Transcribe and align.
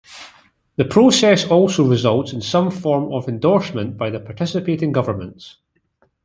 This 0.77 0.87
process 0.89 1.45
also 1.45 1.83
results 1.87 2.33
in 2.33 2.41
some 2.41 2.71
form 2.71 3.13
of 3.13 3.29
endorsement 3.29 3.97
by 3.99 4.09
the 4.09 4.19
participating 4.19 4.91
governments. 4.91 5.57